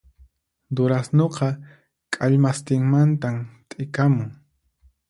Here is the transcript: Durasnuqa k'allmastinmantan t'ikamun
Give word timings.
Durasnuqa 0.79 1.49
k'allmastinmantan 2.15 3.35
t'ikamun 3.69 4.27